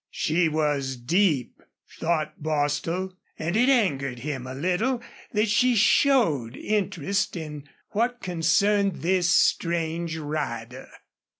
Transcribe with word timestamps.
She 0.09 0.49
was 0.49 0.95
deep, 0.97 1.61
thought 1.99 2.41
Bostil, 2.41 3.13
and 3.37 3.55
it 3.55 3.69
angered 3.69 4.17
him 4.17 4.47
a 4.47 4.55
little 4.55 4.99
that 5.33 5.47
she 5.47 5.75
showed 5.75 6.55
interest 6.57 7.35
in 7.35 7.69
what 7.91 8.19
concerned 8.19 9.03
this 9.03 9.29
strange 9.29 10.17
rider. 10.17 10.89